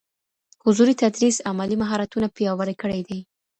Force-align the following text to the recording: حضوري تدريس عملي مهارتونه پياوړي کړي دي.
حضوري 0.63 0.93
تدريس 1.01 1.37
عملي 1.49 1.75
مهارتونه 1.83 2.27
پياوړي 2.35 2.75
کړي 2.81 3.01
دي. 3.09 3.19